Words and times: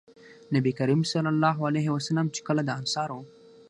نبي 0.55 0.71
کريم 0.79 1.01
صلی 1.11 1.29
الله 1.33 1.57
عليه 1.69 1.87
وسلم 1.95 2.27
چې 2.35 2.41
کله 2.47 2.61
د 2.65 2.69
انصارو 2.79 3.19